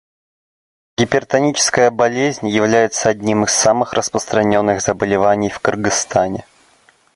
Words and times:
Гипертоническая 0.97 1.91
болезнь 1.91 2.47
является 2.49 3.09
одним 3.09 3.43
из 3.43 3.51
самых 3.51 3.93
распространенных 3.93 4.81
заболеваний 4.81 5.51
в 5.51 5.59
Кыргызстане. 5.59 6.43